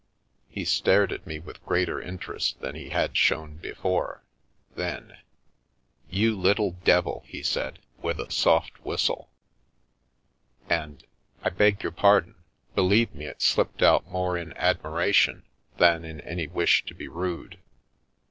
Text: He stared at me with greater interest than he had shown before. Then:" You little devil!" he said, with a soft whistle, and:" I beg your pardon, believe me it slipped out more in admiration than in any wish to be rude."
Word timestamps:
He 0.49 0.65
stared 0.65 1.11
at 1.11 1.27
me 1.27 1.37
with 1.37 1.63
greater 1.63 2.01
interest 2.01 2.59
than 2.59 2.73
he 2.73 2.89
had 2.89 3.15
shown 3.15 3.57
before. 3.57 4.23
Then:" 4.73 5.15
You 6.19 6.35
little 6.35 6.71
devil!" 6.71 7.23
he 7.27 7.43
said, 7.43 7.77
with 8.01 8.19
a 8.19 8.31
soft 8.31 8.83
whistle, 8.83 9.29
and:" 10.67 11.03
I 11.43 11.51
beg 11.51 11.83
your 11.83 11.91
pardon, 11.91 12.33
believe 12.73 13.13
me 13.13 13.25
it 13.27 13.43
slipped 13.43 13.83
out 13.83 14.07
more 14.09 14.35
in 14.39 14.57
admiration 14.57 15.43
than 15.77 16.03
in 16.03 16.19
any 16.21 16.47
wish 16.47 16.83
to 16.85 16.95
be 16.95 17.07
rude." 17.07 17.59